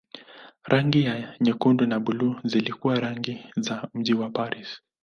[0.63, 4.81] Rangi za nyekundu na buluu zilikuwa rangi za mji wa Paris.